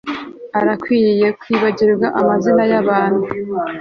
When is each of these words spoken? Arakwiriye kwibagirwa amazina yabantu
Arakwiriye 0.59 1.27
kwibagirwa 1.39 2.07
amazina 2.19 2.63
yabantu 2.71 3.21